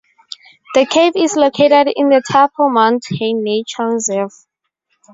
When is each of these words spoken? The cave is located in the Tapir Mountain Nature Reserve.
The 0.73 0.87
cave 0.87 1.13
is 1.15 1.35
located 1.35 1.93
in 1.95 2.09
the 2.09 2.23
Tapir 2.27 2.69
Mountain 2.71 3.43
Nature 3.43 3.85
Reserve. 3.85 4.31